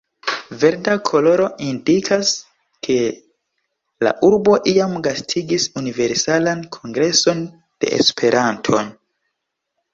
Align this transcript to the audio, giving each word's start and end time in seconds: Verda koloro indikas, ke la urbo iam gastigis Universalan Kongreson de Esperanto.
Verda 0.61 0.93
koloro 1.09 1.43
indikas, 1.65 2.31
ke 2.87 2.95
la 4.07 4.15
urbo 4.29 4.57
iam 4.73 4.97
gastigis 5.11 5.69
Universalan 5.85 6.67
Kongreson 6.79 7.47
de 7.79 7.95
Esperanto. 8.03 8.85